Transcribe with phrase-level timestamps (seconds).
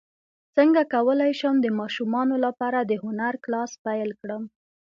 [0.55, 4.43] څنګه کولی شم د ماشومانو لپاره د هنر کلاس پیل کړم